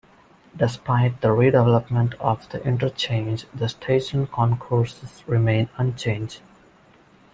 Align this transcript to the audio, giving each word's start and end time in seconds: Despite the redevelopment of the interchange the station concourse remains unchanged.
Despite 0.57 1.21
the 1.21 1.27
redevelopment 1.27 2.15
of 2.15 2.49
the 2.49 2.59
interchange 2.65 3.45
the 3.53 3.69
station 3.69 4.25
concourse 4.25 5.21
remains 5.27 5.69
unchanged. 5.77 6.41